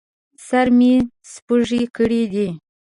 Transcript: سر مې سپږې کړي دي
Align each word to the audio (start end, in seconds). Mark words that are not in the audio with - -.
سر 0.47 0.67
مې 0.77 0.93
سپږې 1.31 1.81
کړي 1.95 2.23
دي 2.33 2.47